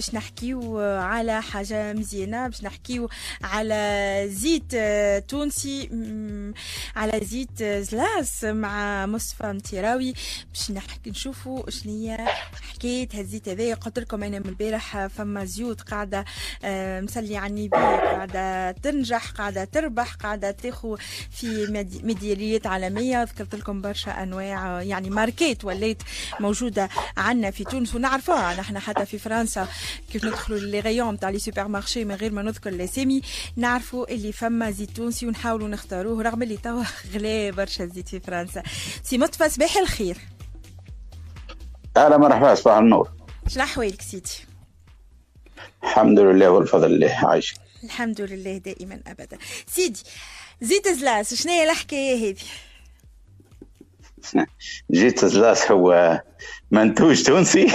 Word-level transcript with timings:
باش 0.00 0.14
نحكيو 0.14 0.80
على 0.80 1.42
حاجة 1.42 1.92
مزيانة 1.92 2.48
باش 2.48 2.64
نحكيو 2.64 3.08
على 3.42 4.24
زيت 4.28 4.74
تونسي 5.28 5.88
على 6.96 7.20
زيت 7.24 7.62
زلاس 7.62 8.44
مع 8.44 9.06
مصطفى 9.06 9.46
متيراوي. 9.52 10.14
باش 10.54 10.70
نحكي 10.70 11.10
نشوفوا 11.10 11.70
شنو 11.70 11.92
هي 11.92 12.28
حكاية 12.72 13.08
هالزيت 13.14 13.48
هذا 13.48 13.74
قلت 13.74 13.98
لكم 13.98 14.22
أنا 14.22 14.38
من 14.38 14.46
البارح 14.46 15.06
فما 15.06 15.44
زيوت 15.44 15.80
قاعدة 15.80 16.24
مسلي 17.00 17.36
على 17.36 17.50
النبي 17.50 17.76
قاعدة 17.76 18.70
تنجح 18.70 19.30
قاعدة 19.30 19.64
تربح 19.64 20.14
قاعدة 20.14 20.50
تاخذ 20.50 20.96
في 21.30 21.66
ميداليات 22.02 22.66
عالمية. 22.66 23.22
ذكرت 23.24 23.54
لكم 23.54 23.80
برشا 23.80 24.22
أنواع 24.22 24.82
يعني 24.82 25.10
ماركات 25.10 25.64
ولات 25.64 26.02
موجودة 26.40 26.88
عندنا 27.16 27.50
في 27.50 27.64
تونس. 27.64 27.94
ونعرفوها 27.94 28.54
نحن 28.54 28.78
حتى 28.78 29.06
في 29.06 29.18
فرنسا. 29.18 29.68
كيف 30.12 30.24
ندخلوا 30.24 30.58
les 30.58 30.80
rayons 30.80 31.18
تاع 31.18 31.30
les 31.30 31.38
supermarchés 31.38 32.04
من 32.04 32.14
غير 32.14 32.32
ما 32.32 32.42
نذكر 32.42 32.70
الاسامي. 32.70 33.22
نعرفوا 33.56 34.10
اللي 34.10 34.32
فما 34.32 34.70
زيت 34.70 34.90
تونسي 34.90 35.26
ونحاولوا 35.26 35.68
نختاروه 35.68 36.22
رغم 36.22 36.42
اللي 36.42 36.56
توا 36.56 36.84
غلا 37.14 37.50
برشا 37.50 37.84
الزيت 37.84 38.08
في 38.08 38.20
فرنسا. 38.20 38.62
سي 39.02 39.18
مصطفى 39.18 39.48
صباح 39.48 39.76
الخير. 39.76 40.18
أهلا 41.96 42.16
مرحبا 42.16 42.54
صباح 42.54 42.76
النور. 42.76 43.10
شنو 43.48 43.62
أحوالك 43.62 44.02
سيدي؟ 44.02 44.30
الحمد 45.82 46.20
لله 46.20 46.50
والفضل 46.50 46.90
لله 46.90 47.18
عايش 47.22 47.54
الحمد 47.84 48.20
لله 48.20 48.58
دائما 48.58 49.00
ابدا. 49.06 49.38
سيدي 49.66 50.00
زيت 50.62 50.88
زلاس 50.88 51.34
شنو 51.34 51.52
هي 51.52 51.70
الحكاية 51.70 52.30
هذه؟ 52.30 52.36
جيت 54.92 55.24
زلاس 55.24 55.70
هو 55.72 56.20
منتوج 56.70 57.22
تونسي. 57.22 57.66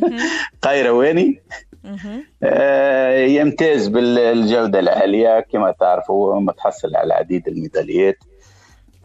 قيرواني 0.62 1.42
آه 2.42 3.18
يمتاز 3.26 3.88
بالجودة 3.88 4.80
العالية 4.80 5.40
كما 5.40 5.74
تعرفوا 5.80 6.40
متحصل 6.40 6.96
على 6.96 7.06
العديد 7.06 7.48
الميداليات. 7.48 8.18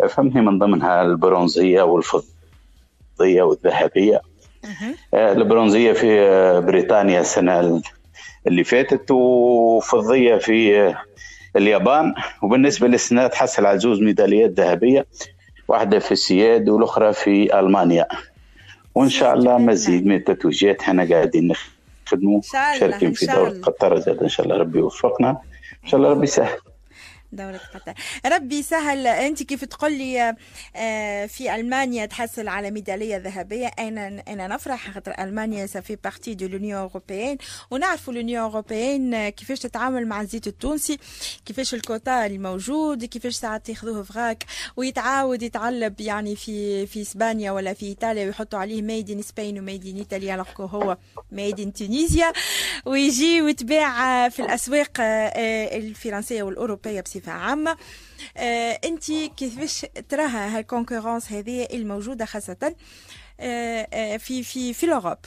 فهمني 0.10 0.42
من 0.42 0.60
ضمنها 0.60 1.02
البرونزية 1.02 1.82
والفضية 1.82 3.42
والذهبية. 3.42 4.22
آه 5.14 5.32
البرونزية 5.34 5.94
في 5.94 6.08
بريطانيا 6.66 7.22
السنة 7.22 7.82
اللي 8.48 8.64
فاتت 8.64 9.12
وفضية 9.12 10.36
في 10.36 10.96
اليابان. 11.56 12.14
وبالنسبة 12.44 12.88
للسنة 12.88 13.28
تحصل 13.28 13.66
على 13.66 13.80
زوج 13.80 14.02
ميداليات 14.02 14.52
ذهبية. 14.52 15.06
واحدة 15.70 16.00
في 16.00 16.12
السياد 16.12 16.70
والأخرى 16.70 17.14
في 17.14 17.60
ألمانيا. 17.60 18.08
وإن 18.96 19.10
شاء 19.10 19.34
الله 19.34 19.58
مزيد 19.58 20.06
من 20.06 20.16
التتويجات 20.16 20.82
إحنا 20.82 21.04
قاعدين 21.10 21.54
نخدموا 22.08 22.42
شاركين 22.80 23.14
في 23.14 23.26
دورة 23.26 23.54
قطر 23.62 24.00
زاد 24.00 24.24
إن 24.24 24.30
شاء 24.30 24.46
الله 24.46 24.58
ربي 24.58 24.80
يوفقنا. 24.80 25.30
إن 25.84 25.90
شاء 25.90 25.98
الله 25.98 26.10
ربي 26.10 26.24
يسهل. 26.24 26.58
دولة 27.32 27.60
قطر. 27.74 27.94
ربي 28.26 28.64
سهل 28.64 29.08
أنت 29.08 29.44
كيف 29.44 29.66
تقول 29.66 29.94
لي 29.94 30.36
في 31.28 31.56
ألمانيا 31.56 32.06
تحصل 32.06 32.48
على 32.48 32.72
ميدالية 32.72 33.18
ذهبية؟ 33.18 33.68
أنا 33.68 34.24
أنا 34.28 34.48
نفرح؟ 34.48 34.92
خاطر 34.92 35.14
ألمانيا 35.20 35.66
ça 35.66 35.76
fait 35.76 35.96
partie 36.04 36.34
de 36.34 36.48
l'Union 36.48 36.80
européenne 36.82 37.38
ونعرفوا 37.72 38.14
l'Union 38.14 38.44
européenne 38.44 39.30
كيفاش 39.30 39.60
تتعامل 39.60 40.08
مع 40.08 40.22
الزيت 40.22 40.48
التونسي 40.48 40.98
كيفاش 41.46 41.74
الكوتا 41.74 42.26
الموجود 42.26 43.06
كيفاش 43.06 43.36
ساعات 43.36 43.70
ياخذوه 43.70 44.04
vrac 44.04 44.44
ويتعاود 44.78 45.44
يتعلب 45.44 46.02
يعني 46.02 46.36
في 46.36 46.86
في 46.86 47.02
إسبانيا 47.02 47.52
ولا 47.52 47.74
في 47.74 47.86
إيطاليا 47.86 48.26
ويحطوا 48.26 48.60
عليه 48.60 48.82
made 48.82 49.10
in 49.10 49.22
Spain 49.22 49.60
و 49.60 49.65
made 49.65 49.86
in 49.88 49.96
إيطاليا 49.98 50.38
لقوا 50.38 50.66
هو 50.68 50.98
made 51.32 51.60
in 51.60 51.74
Tunisia 51.74 52.34
ويجي 52.86 53.42
ويتباع 53.42 54.30
في 54.30 54.42
الأسواق 54.42 54.92
الفرنسية 55.00 56.44
والأوروبية 56.44 57.02
بصفه 57.02 57.19
بصفة 57.19 57.19
عامة. 57.28 57.78
آه 58.38 58.80
انت 58.86 59.12
كيفاش 59.38 59.86
تراها 60.10 60.58
هال 60.58 60.69
concurrence 60.69 61.32
هذه 61.32 61.68
الموجودة 61.74 62.26
خاصة؟ 62.26 62.76
آه 63.40 63.88
آه 63.94 64.18
في 64.18 64.44
في 64.44 64.74
في 64.74 64.86
الأوروب. 64.86 65.18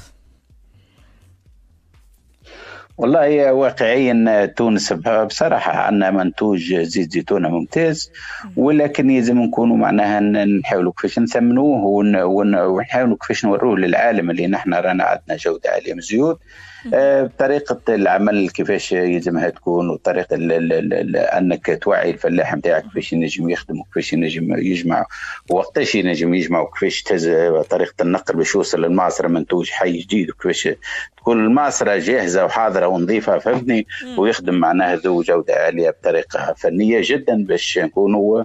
والله 2.98 3.52
واقعيا 3.52 4.46
تونس 4.56 4.92
بصراحة 4.92 5.72
عندنا 5.72 6.10
منتوج 6.10 6.74
زيت 6.74 7.12
زيتونة 7.12 7.48
ممتاز 7.48 8.10
ولكن 8.56 9.10
يلزم 9.10 9.38
نكونوا 9.38 9.76
معناها 9.76 10.20
نحاولوا 10.20 10.92
كيفاش 10.92 11.18
نثمنوه 11.18 11.84
ونحاولوا 12.26 13.16
كيفاش 13.20 13.44
نوروه 13.44 13.78
للعالم 13.78 14.30
اللي 14.30 14.46
نحن 14.46 14.74
رانا 14.74 15.04
عندنا 15.04 15.36
جودة 15.36 15.70
عالية 15.70 15.92
من 15.92 15.98
الزيوت 15.98 16.40
بطريقة 16.84 17.80
العمل 17.88 18.50
كيفاش 18.50 18.92
يلزمها 18.92 19.48
تكون 19.48 19.90
وطريقة 19.90 20.36
أنك 21.38 21.78
توعي 21.82 22.10
الفلاح 22.10 22.54
نتاعك 22.56 22.82
كيفاش 22.82 23.12
ينجم 23.12 23.50
يخدم 23.50 23.80
وكيفاش 23.80 24.12
ينجم 24.12 24.54
يجمع 24.58 25.06
وقتاش 25.50 25.94
ينجم 25.94 26.34
يجمع 26.34 26.60
وكيفاش 26.60 27.02
طريقة 27.70 27.94
النقل 28.02 28.36
باش 28.36 28.54
يوصل 28.54 28.80
للمعصرة 28.82 29.28
منتوج 29.28 29.70
حي 29.70 29.98
جديد 29.98 30.30
وكيفاش 30.30 30.68
تكون 31.16 31.44
المعصرة 31.44 31.96
جاهزة 31.98 32.44
وحاضرة 32.44 32.86
ونظيفة 32.86 33.38
فهمتني؟ 33.38 33.86
ويخدم 34.18 34.54
معناها 34.54 34.96
ذو 34.96 35.22
جودة 35.22 35.54
عالية 35.54 35.90
بطريقة 35.90 36.54
فنية 36.58 37.00
جدا 37.04 37.44
باش 37.44 37.78
نكونوا 37.78 38.44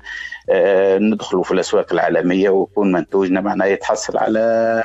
آه 0.49 0.97
ندخلوا 0.97 1.43
في 1.43 1.51
الأسواق 1.51 1.93
العالمية 1.93 2.49
ويكون 2.49 2.91
منتوجنا 2.91 3.41
معناها 3.41 3.67
يتحصل 3.67 4.17
على 4.17 4.83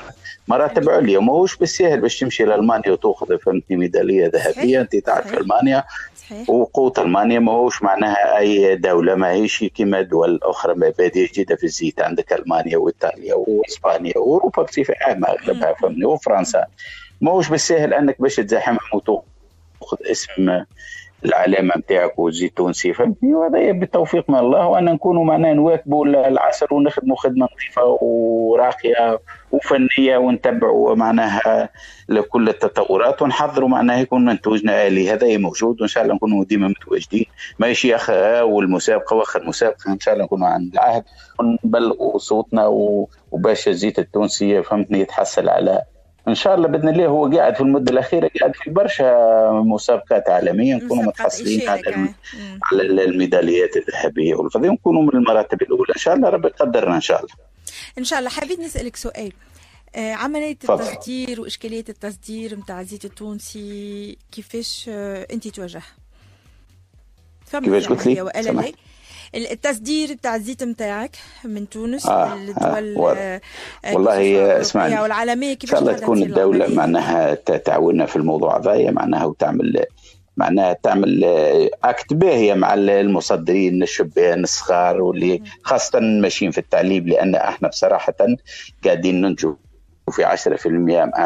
مراتب 0.48 0.90
عليا 0.90 1.18
ماهوش 1.18 1.56
بالسهل 1.56 2.00
باش 2.00 2.20
تمشي 2.20 2.44
لألمانيا 2.44 2.90
وتأخذ 2.90 3.38
فهمتني 3.38 3.76
ميدالية 3.76 4.26
ذهبية 4.34 4.80
أنت 4.80 4.96
تعرف 4.96 5.34
ألمانيا 5.38 5.84
صحيح. 6.16 6.50
وقوت 6.50 6.98
ألمانيا 6.98 7.38
ماهوش 7.38 7.82
معناها 7.82 8.38
أي 8.38 8.76
دولة 8.76 9.14
ماهيش 9.14 9.64
كما 9.74 10.02
دول 10.02 10.40
أخرى 10.42 10.74
مبادئ 10.74 11.26
جديدة 11.26 11.56
في 11.56 11.64
الزيت 11.64 12.00
عندك 12.00 12.32
ألمانيا 12.32 12.76
وإيطاليا 12.78 13.34
وإسبانيا 13.34 14.18
وأوروبا 14.18 14.62
بصفة 14.62 14.94
عامة 15.00 15.28
أغلبها 15.28 15.74
فهمني 15.82 16.04
وفرنسا. 16.04 16.66
ماهوش 17.20 17.48
بالسهل 17.48 17.94
أنك 17.94 18.22
باش 18.22 18.36
تزاحمهم 18.36 18.78
وتأخذ 18.94 19.96
اسم 20.10 20.64
العلامة 21.24 21.74
نتاعك 21.78 22.18
والزيت 22.18 22.50
التونسي 22.50 22.92
فهمتني؟ 22.92 23.34
وهذا 23.34 23.72
بالتوفيق 23.72 24.30
من 24.30 24.38
الله 24.38 24.66
وان 24.66 24.84
نكونوا 24.84 25.24
معناها 25.24 25.54
نواكبوا 25.54 26.06
العصر 26.06 26.74
ونخدموا 26.74 27.16
خدمة 27.16 27.48
نظيفة 27.54 27.84
وراقية 27.84 29.20
وفنية 29.52 30.16
ونتبعوا 30.16 30.94
معناها 30.94 31.68
لكل 32.08 32.48
التطورات 32.48 33.22
ونحضروا 33.22 33.68
معناها 33.68 34.00
يكون 34.00 34.24
منتوجنا 34.24 34.86
آلي. 34.86 35.10
هذا 35.12 35.38
موجود 35.38 35.80
وإن 35.80 35.88
شاء 35.88 36.02
الله 36.02 36.14
نكونوا 36.14 36.44
ديما 36.44 36.68
متواجدين. 36.68 37.24
ماشي 37.58 37.94
اخر 37.94 38.44
والمسابقة 38.44 39.16
وأخر 39.16 39.44
مسابقة 39.46 39.92
إن 39.92 40.00
شاء 40.00 40.14
الله 40.14 40.24
نكونوا 40.24 40.48
عند 40.48 40.72
العهد 40.72 41.04
ونبلغوا 41.40 42.18
صوتنا 42.18 42.66
وباش 43.32 43.68
الزيت 43.68 43.98
التونسي 43.98 44.62
فهمتني؟ 44.62 45.00
يتحصل 45.00 45.48
على 45.48 45.82
إن 46.28 46.34
شاء 46.34 46.54
الله 46.54 46.68
بإذن 46.68 46.88
الله 46.88 47.06
هو 47.06 47.30
قاعد 47.30 47.54
في 47.54 47.60
المدة 47.60 47.92
الأخيرة 47.92 48.30
قاعد 48.40 48.56
في 48.56 48.70
برشا 48.70 49.14
مسابقات 49.64 50.30
عالمية 50.30 50.74
نكونوا 50.74 51.04
متحصلين 51.04 51.68
على 51.68 52.14
على 52.72 52.82
الميداليات 53.04 53.76
الذهبية 53.76 54.34
والفضيه 54.34 54.68
ونكونوا 54.68 55.02
من 55.02 55.14
المراتب 55.14 55.62
الأولى. 55.62 55.92
إن 55.96 56.00
شاء 56.00 56.14
الله 56.14 56.28
ربي 56.28 56.48
يقدرنا 56.48 56.96
إن 56.96 57.00
شاء 57.00 57.20
الله. 57.20 57.34
إن 57.98 58.04
شاء 58.04 58.18
الله. 58.18 58.30
حبيت 58.30 58.60
نسألك 58.60 58.96
سؤال. 58.96 59.32
آه 59.96 60.12
عملية. 60.12 60.50
التصدير 60.50 61.40
وإشكالية 61.40 61.84
التصدير 61.88 62.58
نتاع 62.58 62.80
الزيت 62.80 63.04
التونسي 63.04 64.18
كيفاش 64.32 64.86
آه 64.88 65.26
أنت 65.32 65.48
تواجهها؟ 65.48 65.82
كيفاش 67.52 67.88
قلت 67.88 68.06
لي؟ 68.06 68.74
التصدير 69.34 70.14
بتاع 70.14 70.36
الزيت 70.36 70.62
نتاعك 70.62 71.16
من 71.44 71.68
تونس 71.68 72.06
آه 72.06 72.36
للدول 72.36 73.16
آه 73.16 73.40
والله 73.92 74.60
اسمعني 74.60 75.00
والعالميه 75.00 75.54
كيف 75.54 75.70
إن 75.70 75.78
شاء 75.78 75.80
الله 75.80 75.92
تكون 76.00 76.22
الدولة 76.22 76.68
معناها 76.74 77.34
تعاوننا 77.34 78.06
في 78.06 78.16
الموضوع 78.16 78.58
هذايا 78.58 78.90
معناها 78.90 79.24
وتعمل 79.24 79.84
معناها 80.36 80.72
تعمل 80.82 81.24
أكت 81.84 82.12
باهيه 82.12 82.54
مع 82.54 82.74
المصدرين 82.74 83.82
الشبان 83.82 84.42
الصغار 84.42 85.02
واللي 85.02 85.42
خاصة 85.62 86.00
ماشيين 86.00 86.50
في 86.50 86.58
التعليم 86.58 87.08
لأن 87.08 87.34
إحنا 87.34 87.68
بصراحة 87.68 88.14
قاعدين 88.84 89.20
ننتجوا 89.20 89.54
وفي 90.12 90.24
10% 90.24 90.66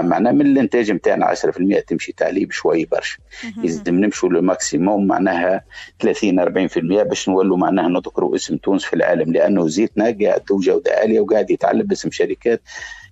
معناها 0.02 0.32
من 0.32 0.46
الإنتاج 0.46 0.90
نتاعنا 0.92 1.34
10% 1.34 1.80
تمشي 1.86 2.12
تعليب 2.12 2.52
شوي 2.52 2.84
برشا. 2.84 3.18
لازم 3.56 3.94
نمشوا 3.94 4.28
للماكسيموم 4.28 5.06
معناها 5.06 5.64
30 6.00 6.40
40% 6.40 7.02
باش 7.02 7.28
نولوا 7.28 7.56
معناها 7.56 7.88
نذكروا 7.88 8.34
اسم 8.34 8.56
تونس 8.56 8.84
في 8.84 8.96
العالم 8.96 9.32
لأنه 9.32 9.68
زيتنا 9.68 10.04
قاعد 10.04 10.42
جوده 10.50 10.92
عالية 10.92 11.20
وقاعد 11.20 11.50
يتعلم 11.50 11.82
باسم 11.82 12.10
شركات 12.10 12.62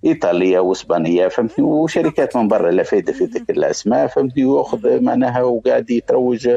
إيطالية 0.05 0.59
وإسبانية 0.59 1.27
فهمتني؟ 1.27 1.65
وشركات 1.65 2.35
من 2.37 2.47
برا 2.47 2.71
لا 2.71 2.83
فايدة 2.83 3.13
في 3.13 3.23
ذكر 3.23 3.53
الأسماء 3.53 4.07
فهمتني؟ 4.07 4.45
ويأخذ 4.45 5.01
معناها 5.01 5.43
وقاعد 5.43 5.89
يتروج 5.91 6.49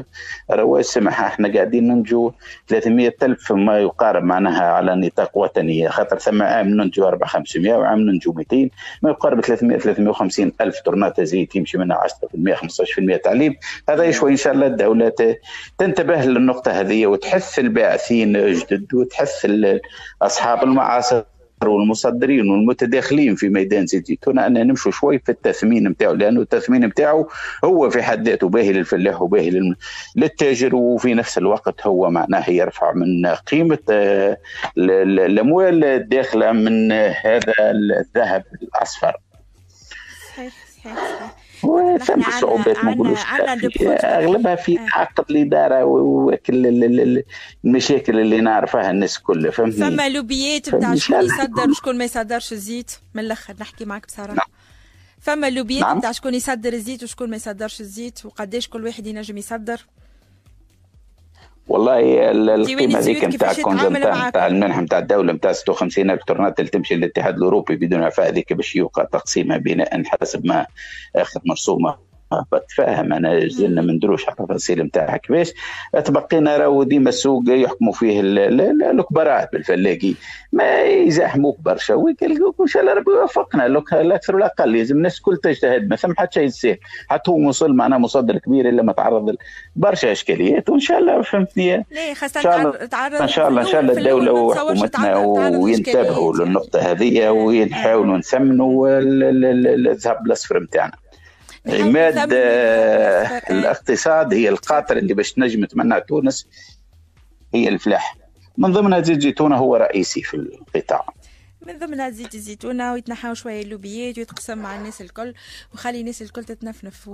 رواج. 0.50 0.84
سمح 0.84 1.20
إحنا 1.20 1.54
قاعدين 1.54 1.88
ننجو 1.88 2.32
300 2.68 3.14
ألف 3.22 3.52
ما 3.52 3.78
يقارب 3.78 4.24
معناها 4.24 4.62
على 4.62 4.94
نطاق 4.94 5.36
وطني 5.38 5.88
خاطر 5.88 6.18
ثم 6.18 6.42
عام 6.42 6.68
ننجو 6.68 7.04
4 7.04 7.28
500 7.28 7.74
وعام 7.74 7.98
ننجو 7.98 8.32
200 8.32 8.70
ما 9.08 9.14
يقارب 9.14 9.40
300 9.40 9.78
350 9.78 10.52
ألف 10.60 10.80
طرنات 10.80 11.20
زيت 11.20 11.56
يمشي 11.56 11.78
منها 11.78 11.96
10% 11.96 12.54
15% 12.54 13.20
تعليم. 13.24 13.54
هذا 13.88 14.04
يشوي 14.04 14.30
إن 14.30 14.36
شاء 14.36 14.52
الله 14.52 14.66
الدولة 14.66 15.36
تنتبه 15.78 16.24
للنقطة 16.24 16.72
هذه 16.72 17.06
وتحث 17.06 17.58
الباعثين 17.58 18.52
جدد 18.52 18.94
وتحث 18.94 19.46
أصحاب 20.22 20.62
المعاصر. 20.62 21.22
والمصدرين 21.64 22.50
والمتداخلين 22.50 23.34
في 23.34 23.48
ميدان 23.48 23.86
زيت 23.86 24.06
زيتون 24.06 24.38
ان 24.38 24.66
نمشوا 24.66 24.92
شوي 24.92 25.18
في 25.18 25.28
التثمين 25.28 25.88
نتاعو 25.88 26.14
لأنه 26.14 26.40
التثمين 26.40 26.84
نتاعو 26.84 27.28
هو 27.64 27.90
في 27.90 28.02
حد 28.02 28.28
ذاته 28.28 28.48
باهي 28.48 28.72
للفلاح 28.72 29.22
وباهي 29.22 29.74
للتاجر 30.16 30.74
وفي 30.74 31.14
نفس 31.14 31.38
الوقت 31.38 31.86
هو 31.86 32.10
معناه 32.10 32.50
يرفع 32.50 32.92
من 32.92 33.26
قيمة 33.26 33.78
آه، 33.90 34.38
الأموال 34.78 35.84
الداخلة 35.84 36.52
من 36.52 36.92
هذا 36.92 37.54
الذهب 37.60 38.44
الأصفر. 38.62 39.16
صحيح 40.28 40.52
صحيح 40.76 40.96
صحيح. 40.96 41.47
وثم 41.62 42.22
صعوبات 42.40 42.84
ما 42.84 42.94
نقولوش 42.94 43.20
أغلبها 44.04 44.54
في 44.54 44.76
تعقد 44.76 45.24
آه. 45.30 45.30
الإدارة 45.30 45.84
وكل 45.84 46.66
المشاكل 47.64 48.18
اللي 48.20 48.40
نعرفها 48.40 48.90
الناس 48.90 49.18
كلها 49.18 49.50
فهمتني؟ 49.50 49.90
ثم 49.90 50.00
لوبيات 50.00 50.74
نتاع 50.74 50.94
شكون 50.94 51.24
يصدر 51.24 51.70
وشكون 51.70 51.98
ما 51.98 52.04
يصدرش 52.04 52.52
الزيت 52.52 52.90
من 53.14 53.22
الأخر 53.22 53.54
نحكي 53.60 53.84
معك 53.84 54.06
بصراحة. 54.06 54.34
نعم. 54.34 54.46
فما 55.20 55.50
لوبيات 55.50 55.82
نعم. 55.82 55.98
نتاع 55.98 56.12
شكون 56.12 56.34
يصدر 56.34 56.72
الزيت 56.72 57.02
وشكون 57.02 57.30
ما 57.30 57.36
يصدرش 57.36 57.80
الزيت 57.80 58.26
وقداش 58.26 58.68
كل 58.68 58.84
واحد 58.84 59.06
ينجم 59.06 59.38
يصدر. 59.38 59.80
والله 61.68 62.30
القيمة 62.30 62.98
هذيك 62.98 63.24
نتاع 63.24 63.50
الكونجنتا 63.50 64.28
نتاع 64.28 64.46
المنحه 64.46 64.80
نتاع 64.80 64.98
الدولة 64.98 65.32
نتاع 65.32 65.52
56 65.52 66.10
ألف 66.10 66.24
تورنات 66.24 66.60
اللي 66.60 66.70
تمشي 66.70 66.94
للاتحاد 66.94 67.36
الأوروبي 67.36 67.76
بدون 67.76 68.02
عفاء 68.02 68.28
هذيك 68.28 68.52
باش 68.52 68.76
يوقع 68.76 69.04
تقسيمها 69.04 69.56
بناء 69.56 70.02
حسب 70.04 70.46
ما 70.46 70.66
أخذ 71.16 71.40
مرسومة. 71.44 72.07
بتفاهم 72.52 73.12
أنا 73.12 73.48
زلنا 73.48 73.82
ما 73.82 73.92
ندروش 73.92 74.28
على 74.28 74.36
التفاصيل 74.40 74.82
نتاعها 74.82 75.16
كيفاش 75.16 75.52
تبقينا 76.04 76.56
راهو 76.56 76.82
ديما 76.82 77.08
السوق 77.08 77.42
يحكموا 77.48 77.92
فيه 77.92 78.20
الكبراء 78.20 79.48
بالفلاقي. 79.52 80.14
ما 80.52 80.82
يزاحموك 80.82 81.60
برشا. 81.60 81.94
وإن 81.94 82.16
شاء 82.66 82.82
الله 82.82 82.94
ربي 82.94 83.10
يوفقنا. 83.10 83.66
الأكثر 83.66 84.34
والأقل. 84.34 84.72
لازم 84.72 84.96
الناس 84.96 85.18
الكل 85.18 85.36
تجتهد 85.36 85.90
ما 85.90 85.96
ثم 85.96 86.14
حتى 86.18 86.34
شيء 86.34 86.42
يسهل 86.42 86.78
حتى 87.08 87.30
هو 87.30 87.48
وصل 87.48 87.72
معنا 87.72 87.98
مصدر 87.98 88.38
كبير 88.38 88.68
إلا 88.68 88.82
ما 88.82 88.92
تعرض 88.92 89.36
برشا 89.76 90.12
إشكاليات. 90.12 90.68
وإن 90.68 90.80
شاء 90.80 90.98
الله 90.98 91.22
فهمتني؟ 91.22 91.86
ليه 91.90 92.14
خاصة 92.14 92.42
تعرض 92.86 93.22
إن 93.22 93.28
شاء 93.28 93.48
الله 93.48 93.60
إن 93.60 93.66
شاء 93.66 93.80
الله 93.80 93.92
الدولة 93.92 94.32
وحكومتنا 94.32 95.16
وينتبهوا 95.16 96.36
للنقطة 96.36 96.80
هذه 96.80 97.30
ونحاولوا 97.30 98.18
نثمنوا 98.18 98.88
الذهب 98.98 100.26
الأصفر 100.26 100.60
نتاعنا 100.60 100.92
عماد 101.66 102.32
آه، 102.32 103.42
الاقتصاد 103.50 104.34
هي 104.34 104.48
القاطر 104.48 104.96
اللي 104.96 105.14
باش 105.14 105.32
تنجم 105.32 105.64
تمنع 105.64 105.98
تونس 105.98 106.48
هي 107.54 107.68
الفلاح. 107.68 108.16
من 108.58 108.72
ضمنها 108.72 109.00
زيت 109.00 109.20
زيتونه 109.20 109.56
هو 109.56 109.76
رئيسي 109.76 110.22
في 110.22 110.34
القطاع. 110.34 111.06
من 111.68 111.78
ضمنها 111.78 112.10
زيت 112.10 112.34
الزيتونة 112.34 112.92
ويتنحاو 112.92 113.34
شوية 113.34 113.62
اللوبيات 113.62 114.18
ويتقسم 114.18 114.58
مع 114.58 114.76
الناس 114.76 115.00
الكل 115.00 115.34
وخلي 115.74 116.00
الناس 116.00 116.22
الكل 116.22 116.44
تتنفنف 116.44 117.08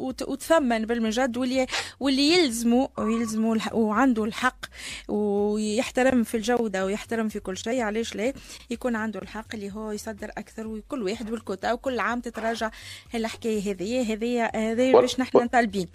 وتثمن 0.00 0.86
بالمجد 0.86 1.36
واللي 1.36 1.66
واللي 2.00 2.32
يلزموا 2.32 2.88
ويلزموا 2.98 3.56
وعنده 3.72 4.24
الحق 4.24 4.66
ويحترم 5.08 6.22
في 6.22 6.36
الجودة 6.36 6.84
ويحترم 6.84 7.28
في 7.28 7.40
كل 7.40 7.56
شيء. 7.56 7.80
علاش 7.80 8.14
لا؟ 8.14 8.32
يكون 8.70 8.96
عنده 8.96 9.20
الحق 9.22 9.54
اللي 9.54 9.72
هو 9.72 9.92
يصدر 9.92 10.30
أكثر 10.30 10.66
وكل 10.66 11.02
واحد 11.02 11.30
والكوتا 11.30 11.72
وكل 11.72 11.98
عام 11.98 12.20
تتراجع 12.20 12.70
الحكاية 13.14 13.72
هذه. 13.72 14.12
هذه 14.12 14.44
هذه 14.44 14.92
باش 14.92 15.20
نحن 15.20 15.46
طالبين 15.46 15.88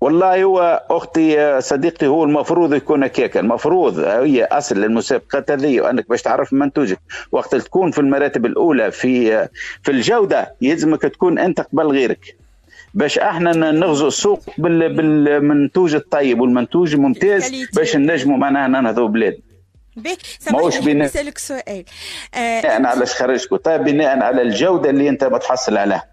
والله 0.00 0.42
هو 0.42 0.82
أختي 0.90 1.60
صديقتي 1.60 2.06
هو 2.06 2.24
المفروض 2.24 2.74
يكون 2.74 3.04
هكاك 3.04 3.36
المفروض 3.36 3.98
هي 3.98 4.44
أصل 4.44 4.84
المسابقات 4.84 5.50
هذه 5.50 5.80
وأنك 5.80 6.08
باش 6.08 6.22
تعرف 6.22 6.52
منتوجك 6.52 6.98
وقت 7.32 7.56
تكون 7.56 7.90
في 7.90 7.98
المراتب 7.98 8.46
الأولى 8.46 8.90
في 8.90 9.48
في 9.82 9.90
الجودة 9.90 10.54
يلزمك 10.60 11.02
تكون 11.02 11.38
أنت 11.38 11.60
قبل 11.60 11.86
غيرك. 11.86 12.36
باش 12.94 13.18
إحنا 13.18 13.52
نغزو 13.52 14.08
السوق 14.08 14.40
بالمنتوج 14.58 15.94
الطيب 15.94 16.40
والمنتوج 16.40 16.94
الممتاز 16.94 17.50
باش 17.74 17.96
نجموا 17.96 18.36
معناها 18.36 18.68
ننهضوا 18.68 19.08
بلاد. 19.08 19.40
ماهوش 20.52 20.78
بناء. 20.78 21.06
نسألك 21.06 21.38
سؤال. 21.38 21.84
آه 22.34 22.60
بناء 22.60 22.86
على 22.86 23.06
خرجكم 23.06 23.56
طيب 23.56 23.84
بناء 23.84 24.22
على 24.22 24.42
الجودة 24.42 24.90
اللي 24.90 25.08
أنت 25.08 25.24
بتحصل 25.24 25.76
عليها. 25.76 26.04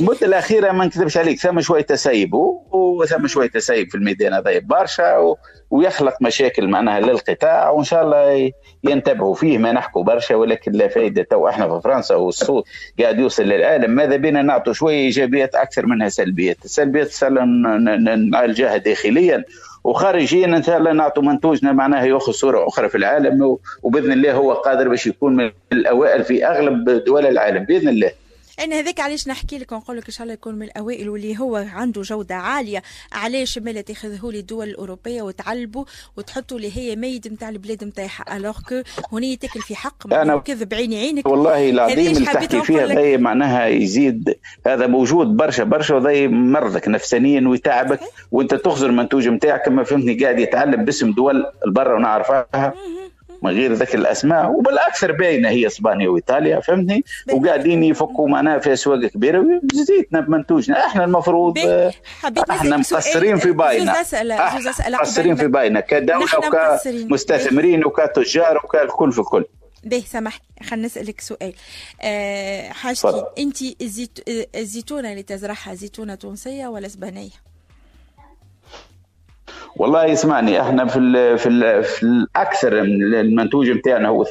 المدة 0.00 0.26
الأخيرة 0.26 0.72
ما 0.72 0.84
نكذبش 0.84 1.16
عليك 1.16 1.38
ثم 1.40 1.60
شوية 1.60 1.82
تسيب 1.82 2.34
وثم 2.72 3.26
شوية 3.26 3.48
تسيب 3.48 3.90
في 3.90 3.94
الميدان 3.94 4.34
هذا 4.34 4.58
برشا 4.58 5.18
و... 5.18 5.36
ويخلق 5.70 6.14
مشاكل 6.20 6.68
معناها 6.68 7.00
للقطاع 7.00 7.70
وإن 7.70 7.84
شاء 7.84 8.02
الله 8.04 8.52
ينتبهوا 8.84 9.34
فيه 9.34 9.58
ما 9.58 9.72
نحكوا 9.72 10.04
برشا 10.04 10.34
ولكن 10.34 10.72
لا 10.72 10.88
فائده 10.88 11.22
تو 11.22 11.48
إحنا 11.48 11.68
في 11.68 11.80
فرنسا 11.84 12.14
والصوت 12.14 12.64
قاعد 13.00 13.18
يوصل 13.18 13.42
للعالم. 13.42 13.90
ماذا 13.90 14.16
بينا؟ 14.16 14.42
نعطوا 14.42 14.72
شوية 14.72 14.96
إيجابيات 14.96 15.54
أكثر 15.54 15.86
منها 15.86 16.08
سلبيات. 16.08 16.56
السلبيات 16.64 17.24
نعالجها 18.30 18.76
داخليا. 18.76 19.44
وخارجيا 19.84 20.46
إن 20.46 20.62
شاء 20.62 20.78
الله 20.78 20.92
نعطوا 20.92 21.22
منتوجنا 21.22 21.72
معناها 21.72 22.04
ياخذ 22.04 22.32
صورة 22.32 22.68
أخرى 22.68 22.88
في 22.88 22.98
العالم 22.98 23.56
وبإذن 23.82 24.12
الله 24.12 24.32
هو 24.32 24.52
قادر 24.52 24.88
باش 24.88 25.06
يكون 25.06 25.36
من 25.36 25.50
الأوائل 25.72 26.24
في 26.24 26.46
أغلب 26.46 27.04
دول 27.04 27.26
العالم. 27.26 27.64
بإذن 27.64 27.88
الله. 27.88 28.10
أنا 28.60 28.80
هذاك 28.80 29.00
علاش 29.00 29.28
نحكي 29.28 29.58
لك 29.58 29.72
ونقول 29.72 29.96
لك 29.96 30.06
إن 30.06 30.12
شاء 30.12 30.22
الله 30.22 30.34
يكون 30.34 30.54
من 30.54 30.62
الأوائل 30.62 31.08
واللي 31.08 31.38
هو 31.38 31.56
عنده 31.56 32.02
جودة 32.02 32.34
عالية 32.34 32.82
علاش 33.12 33.58
ما 33.58 33.80
تاخذه 33.80 34.30
لي 34.30 34.38
الدول 34.38 34.68
الأوروبية 34.68 35.22
وتعلبوا 35.22 35.84
وتحطوا 36.16 36.56
اللي 36.56 36.76
هي 36.76 36.96
ميد 36.96 37.28
نتاع 37.32 37.48
البلاد 37.48 37.84
نتاعها 37.84 38.36
الوغ 38.36 38.58
كو 38.68 38.82
هنا 39.16 39.34
تاكل 39.34 39.60
في 39.60 39.76
حق 39.76 40.14
أنا 40.14 40.36
كذب 40.36 40.74
عيني 40.74 41.00
عينك. 41.00 41.26
والله 41.26 41.70
العظيم 41.70 42.16
اللي 42.16 42.26
تحكي 42.26 42.62
فيها 42.62 42.86
هذا 42.86 43.16
معناها 43.16 43.66
يزيد. 43.66 44.34
هذا 44.66 44.86
موجود 44.86 45.26
برشا 45.26 45.64
برشا 45.64 45.94
وهذا 45.94 46.26
مرضك 46.26 46.88
نفسانيا 46.88 47.48
ويتعبك 47.48 48.00
وأنت 48.32 48.54
تخزر 48.54 48.90
منتوج 48.90 49.28
نتاعك 49.28 49.64
كما 49.66 49.84
فهمتني 49.84 50.14
قاعد 50.14 50.38
يتعلم 50.38 50.84
باسم 50.84 51.12
دول 51.12 51.44
البرة 51.66 51.94
ونعرفها. 51.94 52.74
من 53.42 53.50
غير 53.50 53.72
ذكر 53.72 53.98
الأسماء 53.98 54.50
وبالأكثر 54.50 55.12
باينة 55.12 55.48
هي 55.48 55.66
إسبانيا 55.66 56.08
وإيطاليا 56.08 56.60
فهمتني؟ 56.60 57.04
وقاعدين 57.32 57.82
يفكوا 57.84 58.28
معناها 58.28 58.58
في 58.58 58.72
أسواق 58.72 59.06
كبيرة 59.06 59.44
زيتنا 59.72 60.20
بمنتوجنا. 60.20 60.86
إحنا 60.86 61.04
المفروض 61.04 61.58
إحنا 62.50 62.76
مقصرين 62.76 63.36
في 63.36 63.52
باينة. 63.52 63.94
مقصرين 64.88 65.36
في 65.36 65.46
باينة. 65.46 65.80
كدوله 65.80 66.28
وكمستثمرين 66.38 67.84
وكتجار 67.84 68.56
وكالكل 68.64 69.12
في 69.12 69.18
الكل. 69.18 69.44
به 69.84 70.04
سامحني. 70.06 70.46
خلينا 70.62 70.86
نسألك 70.86 71.20
سؤال. 71.20 71.52
أه 72.00 72.68
حاجتي. 72.68 73.24
أنت 73.38 73.56
الزيت... 73.82 74.18
الزيتونة 74.56 75.10
اللي 75.10 75.22
تزرعها 75.22 75.74
زيتونة 75.74 76.14
تونسية 76.14 76.66
ولا 76.66 76.86
إسبانية؟ 76.86 77.30
والله 79.76 80.12
اسمعني 80.12 80.60
إحنا 80.60 80.86
في 80.86 80.98
ال 80.98 81.38
في 81.38 81.48
ال 81.48 81.84
في 81.84 82.02
الاكثر 82.02 82.78
المنتوج 82.82 83.70
نتاعنا 83.70 84.08
هو 84.08 84.24
80% 84.24 84.28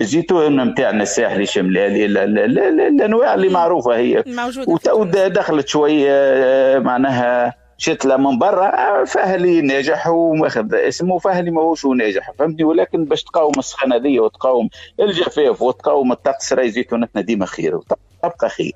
الزيتون 0.00 0.64
نتاعنا 0.68 1.02
الساحلي 1.02 1.42
الشمالي 1.42 1.86
هذه 1.86 2.04
الانواع 2.06 3.34
اللي 3.34 3.48
معروفة 3.48 3.96
هي. 3.96 4.24
موجودة 4.26 5.28
دخلت 5.28 5.68
شوية 5.68 6.78
معناها 6.78 7.54
شتلة 7.78 8.16
من 8.16 8.38
برا 8.38 9.04
فهلي 9.04 9.60
ناجح 9.60 10.08
وماخذ 10.08 10.74
اسمه 10.74 11.18
فهلي 11.18 11.50
ماهوش 11.50 11.86
ناجح 11.86 12.30
فهمتني؟ 12.38 12.64
ولكن 12.64 13.04
باش 13.04 13.22
تقاوم 13.24 13.52
السخانة 13.58 14.20
وتقاوم 14.20 14.68
الجفاف 15.00 15.62
وتقاوم 15.62 16.12
الطقس 16.12 16.52
راهي 16.52 16.70
زيتونتنا 16.70 17.22
ديما 17.22 17.46
خير 17.46 17.76
وتبقى 17.76 18.48
خير. 18.48 18.72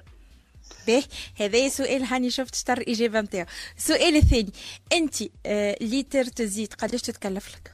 به. 0.87 1.03
هذا 1.41 1.69
سؤال 1.69 2.03
هاني 2.03 2.31
شفت 2.31 2.55
شطر 2.55 2.79
الاجابه 2.79 3.21
نتاعو 3.21 3.47
السؤال 3.77 4.17
الثاني 4.17 4.53
أنت 4.93 5.15
آه 5.47 5.77
ليتر 5.81 6.25
تزيد 6.25 6.75
قداش 6.75 7.03
تتكلف 7.03 7.55
لك؟ 7.55 7.73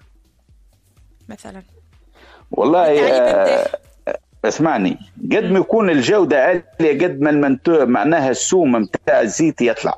مثلا. 1.29 1.63
والله 2.51 3.13
آه 3.13 3.79
اسمعني. 4.45 4.99
قد 5.33 5.45
ما 5.45 5.59
يكون 5.59 5.91
الجودة 5.91 6.45
عالية 6.45 7.05
قد 7.05 7.21
ما 7.21 7.31
المنتوج 7.31 7.89
معناها 7.89 8.31
السوم 8.31 8.77
نتاع 8.77 9.21
الزيت 9.21 9.61
يطلع. 9.61 9.95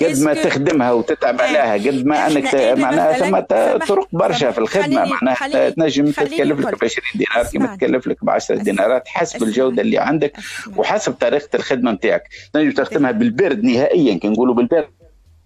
قد 0.00 0.18
ما 0.18 0.34
تخدمها 0.34 0.92
وتتعب 0.92 1.40
عليها 1.40 1.74
قد 1.74 2.06
ما 2.06 2.26
أنك 2.26 2.54
معناها 2.78 3.12
ثم 3.12 3.38
طرق 3.86 4.08
برشا 4.12 4.50
في 4.50 4.58
الخدمة. 4.58 5.04
معناها 5.04 5.70
تنجم 5.70 6.10
تتكلف 6.10 6.60
لك 6.60 6.80
ب 6.80 6.84
20 6.84 7.06
دينار 7.14 7.46
كما 7.52 7.76
تكلف 7.76 8.06
لك 8.06 8.24
ب 8.24 8.30
10 8.30 8.56
دينارات 8.56 9.08
حسب 9.08 9.42
الجودة 9.42 9.82
اللي 9.82 9.98
عندك 9.98 10.32
وحسب 10.76 11.12
طريقة 11.12 11.48
الخدمة 11.56 11.92
نتاعك. 11.92 12.28
تنجم 12.52 12.70
تخدمها 12.70 13.10
بالبرد 13.10 13.64
نهائيا 13.64 14.18
كي 14.18 14.28
نقولوا 14.28 14.54
بالبرد. 14.54 14.88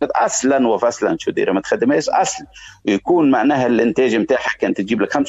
أصلا 0.02 0.68
وفصلا 0.68 1.16
شو 1.20 1.30
ديره 1.30 1.52
ما 1.52 1.60
تخدمهاش 1.60 2.08
اصل 2.08 2.44
يكون 2.86 3.30
معناها 3.30 3.66
الإنتاج 3.66 4.14
نتاعها 4.14 4.50
كان 4.60 4.74
تجيب 4.74 5.02
لك 5.02 5.12
25% 5.12 5.20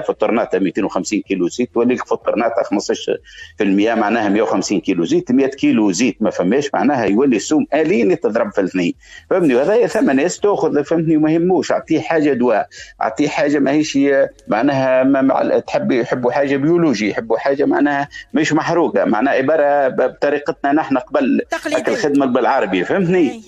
في 0.00 0.10
الطرناطة 0.10 0.58
250 0.58 1.20
كيلو 1.20 1.48
زيت 1.48 1.74
تولي 1.74 1.94
لك 1.94 2.06
في 2.06 2.12
الطرناطة 2.12 2.62
15% 2.62 3.62
معناها 3.98 4.28
150 4.28 4.80
كيلو 4.80 5.04
زيت. 5.04 5.32
100 5.32 5.46
كيلو 5.46 5.92
زيت 5.92 6.16
ما 6.22 6.30
فماش 6.30 6.70
معناها 6.74 7.04
يولي 7.04 7.36
السوم 7.36 7.66
الين 7.74 8.10
يتضرب 8.10 8.52
في 8.52 8.60
الاثنين 8.60 8.94
فهمني؟ 9.30 9.54
وهذا 9.54 9.86
ثم 9.86 10.10
ناس 10.10 10.40
تاخذ 10.40 10.84
فهمتني؟ 10.84 11.16
وما 11.16 11.32
يهموش. 11.32 11.72
أعطيه 11.72 12.00
حاجة 12.00 12.32
دواء. 12.32 12.68
أعطيه 13.02 13.28
حاجة 13.28 13.58
ماهيش 13.58 13.98
معناها 14.48 15.04
ما 15.04 15.58
تحب 15.58 15.92
يحبوا 15.92 16.32
حاجة 16.32 16.56
بيولوجي 16.56 17.10
يحبوا 17.10 17.38
حاجة 17.38 17.64
معناها 17.64 18.08
مش 18.34 18.52
محروقة. 18.52 19.04
معناها 19.04 19.34
عبارة 19.34 19.88
بطريقتنا 19.88 20.72
نحن 20.72 20.98
قبل 20.98 21.42
الخدمه 21.88 22.26
بالعربي 22.26 22.84
فهمتني؟ 22.84 23.42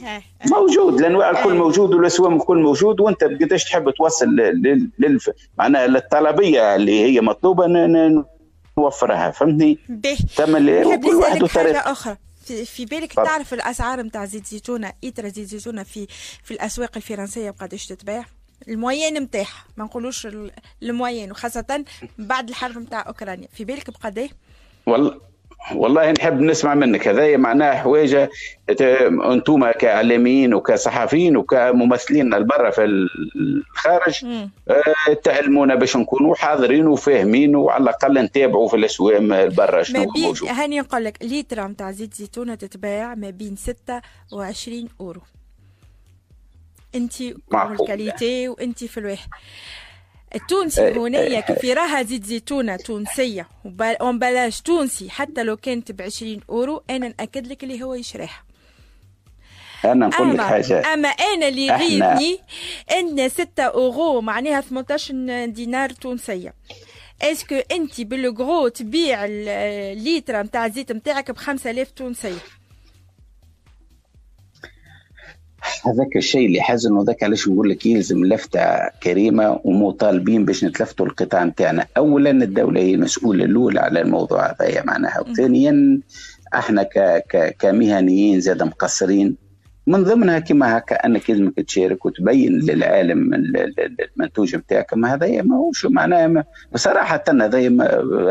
موجود 0.51 0.99
الانواع 1.01 1.31
الكل 1.31 1.55
موجود 1.55 1.95
والأسوام 1.95 2.37
الكل 2.37 2.59
موجود 2.59 3.01
وأنت 3.01 3.25
قديش 3.25 3.65
تحب 3.65 3.91
توصل 3.91 4.27
لل 4.27 5.19
معناها 5.59 5.87
للطلبية 5.87 6.77
اللي 6.77 7.05
هي 7.05 7.21
مطلوبة 7.21 7.67
نوفرها 8.79 9.31
فهمتني؟ 9.31 9.79
ثم 10.35 10.59
كل 10.97 11.15
واحد 11.15 11.43
وطريقة 11.43 11.93
أخرى 11.93 12.17
في, 12.45 12.65
في 12.65 12.85
بالك 12.85 13.13
طب. 13.13 13.25
تعرف 13.25 13.55
الأسعار 13.55 14.03
نتاع 14.03 14.25
زيت 14.25 14.47
زيتونة 14.47 14.93
ايترا 15.05 15.29
زيت 15.29 15.47
زيتونة 15.49 15.83
في 15.83 16.07
في 16.45 16.51
الأسواق 16.51 16.91
الفرنسية 16.97 17.51
بقداش 17.51 17.87
تتباع؟ 17.87 18.25
الموين 18.69 19.15
نتاعها 19.15 19.65
ما 19.77 19.85
نقولوش 19.85 20.29
الموين 20.83 21.31
وخاصة 21.31 21.85
بعد 22.19 22.49
الحرب 22.49 22.79
نتاع 22.79 23.07
أوكرانيا 23.09 23.49
في 23.53 23.65
بالك 23.65 23.91
بقداش؟ 23.91 24.31
والله 24.87 25.21
والله 25.75 26.11
نحب 26.11 26.41
نسمع 26.41 26.75
منك. 26.75 27.09
هذا 27.09 27.37
معناه 27.37 27.75
حوايج 27.75 28.29
أنتم 29.25 29.71
كاعلاميين 29.71 30.55
وكصحفيين 30.55 31.37
وكممثلين 31.37 32.35
البرة 32.35 32.71
في 32.71 32.85
الخارج 33.37 34.25
آه، 34.69 35.13
تعلمونا 35.25 35.75
باش 35.75 35.97
نكونوا 35.97 36.35
حاضرين 36.35 36.87
وفاهمين 36.87 37.57
وعلى 37.57 37.83
الأقل 37.83 38.19
نتابعوا 38.19 38.69
في 38.69 38.77
الاسواق 38.77 39.17
البرة 39.17 39.83
شنو 39.83 40.05
موجود. 40.17 40.49
هاني 40.49 40.81
نقول 40.81 41.05
لك 41.05 41.19
لتر 41.23 41.67
نتاع 41.67 41.91
زيت 41.91 42.15
زيتونة 42.15 42.55
تتباع 42.55 43.15
ما 43.15 43.31
بين 43.31 43.57
26 43.57 44.89
أورو. 45.01 45.21
انت 46.95 47.21
ال 47.55 47.66
qualité 47.67 48.49
وانت 48.49 48.85
في 48.85 48.99
الواحد. 48.99 49.29
التونسي 50.35 50.89
إيه، 50.89 50.97
هنايا 50.97 51.23
إيه، 51.23 51.41
كيف 51.41 51.65
راها 51.65 52.03
زيت 52.03 52.25
زيتونة 52.25 52.77
تونسية. 52.77 53.49
ومبلاش 54.01 54.61
تونسي 54.61 55.11
حتى 55.11 55.43
لو 55.43 55.57
كانت 55.57 55.93
ب 55.93 56.03
20 56.03 56.41
أورو 56.51 56.83
أنا 56.91 57.09
نأكد 57.09 57.47
لك 57.47 57.65
اللي 57.65 57.83
هو 57.83 57.95
يشريها. 57.95 58.43
أنا 59.85 60.07
نقول 60.07 60.35
لك 60.35 60.41
حاجة. 60.41 60.95
أما 60.95 61.09
أنا 61.09 61.49
اللي 61.49 61.67
يغيظني 61.67 62.39
إن 62.99 63.29
6 63.29 63.63
أورو 63.63 64.21
معناها 64.21 64.61
18 64.61 65.47
دينار 65.47 65.91
تونسية. 65.91 66.55
est-ce 67.23 67.44
que 67.44 67.55
انت 67.73 68.01
بال 68.01 68.24
gros 68.24 68.69
تبيع 68.69 69.25
الليتر 69.25 70.43
نتاع 70.43 70.67
الزيت 70.67 70.93
نتاعك 70.93 71.31
ب 71.31 71.37
5000 71.37 71.91
تونسية؟ 71.91 72.39
هذاك 75.87 76.17
الشيء 76.17 76.47
اللي 76.47 76.61
حزن 76.61 76.93
وذاك 76.93 77.23
علاش 77.23 77.49
نقول 77.49 77.71
لك 77.71 77.87
يلزم 77.87 78.25
لفتة 78.25 78.89
كريمة 79.03 79.61
ومطالبين 79.65 80.45
باش 80.45 80.65
نتلفتوا 80.65 81.07
القطاع 81.07 81.45
نتاعنا. 81.45 81.87
اولا 81.97 82.31
الدولة 82.31 82.81
هي 82.81 82.95
المسؤوله 82.95 83.45
الأولى 83.45 83.81
على 83.81 84.01
الموضوع 84.01 84.47
هذا 84.61 84.83
معناها 84.85 85.21
وثانيا 85.21 86.01
إحنا 86.55 86.89
كمهنيين 87.59 88.41
زاد 88.41 88.63
مقصرين 88.63 89.37
من 89.87 90.05
ضمنها 90.05 90.39
كما 90.39 90.79
هكا 90.79 91.07
انك 91.07 91.31
لازمك 91.31 91.61
تشارك 91.61 92.07
وتبين 92.07 92.53
للعالم 92.53 93.35
المنتوج 93.35 94.57
نتاعك 94.57 94.95
ما 94.95 95.15
هذايا 95.15 95.43
ماهوش 95.43 95.87
معناها 95.87 96.45
بصراحة 96.73 97.25
هذايا 97.29 97.77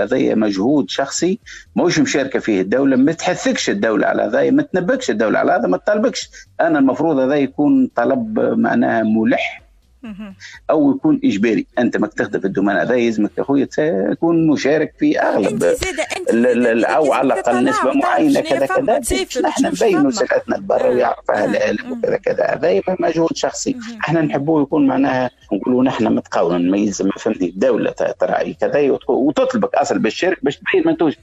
هذايا 0.03 0.35
مجهود 0.35 0.89
شخصي 0.89 1.39
ماهوش 1.75 1.99
مشاركة 1.99 2.39
فيه 2.39 2.61
الدولة 2.61 2.95
ما 2.95 3.11
تحثكش 3.11 3.69
الدولة 3.69 4.07
على 4.07 4.23
هذايا 4.23 4.51
ما 4.51 4.63
تنبكش 4.63 5.09
الدولة 5.09 5.39
على 5.39 5.51
هذا 5.51 5.67
ما 5.67 5.77
تطالبكش. 5.77 6.29
أنا 6.61 6.79
المفروض 6.79 7.17
هذا 7.17 7.35
يكون 7.35 7.87
طلب 7.95 8.39
معناها 8.39 9.03
ملح 9.03 9.60
أو 10.69 10.91
يكون 10.91 11.21
إجباري. 11.23 11.65
أنت 11.79 11.97
ما 11.97 12.07
تخدم 12.07 12.39
في 12.39 12.47
الدومان 12.47 12.77
هذا 12.77 12.95
يلزمك 12.95 13.31
اخويا 13.39 13.65
تكون 13.65 14.47
مشارك 14.47 14.93
في 14.99 15.19
أغلب 15.19 15.63
أو 16.85 17.13
على 17.13 17.33
الأقل 17.33 17.63
نسبة 17.63 17.93
معينة 17.93 18.39
كذا 18.39 18.65
كذا. 18.65 19.01
نحن 19.41 19.65
نبينوا 19.65 20.11
سلعتنا 20.11 20.55
لبرا 20.55 20.87
ويعرفها 20.87 21.45
العالم 21.45 21.91
وكذا 21.91 22.17
كذا. 22.17 22.45
هذا 22.45 22.81
مجهود 22.99 23.35
شخصي. 23.35 23.75
إحنا 24.01 24.21
نحبوه 24.21 24.61
يكون 24.61 24.87
معناها 24.87 25.29
نقولوا 25.53 25.83
نحن 25.83 26.15
متقاون 26.15 26.71
ما 26.71 26.77
يلزم 26.77 27.09
فهمتني؟ 27.09 27.49
الدولة 27.49 27.91
تراعي 27.91 28.53
كذا 28.53 28.97
وتطلبك 29.07 29.75
اصل 29.75 29.99
بالشرك 29.99 30.37
باش 30.43 30.57
تبين 30.57 30.83
منتوج 30.85 31.13